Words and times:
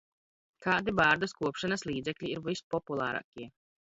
Kādi 0.65 0.93
bārdas 0.99 1.35
kopšanas 1.41 1.83
līdzekļi 1.89 2.31
ir 2.37 2.41
vispopulārākie? 2.47 3.47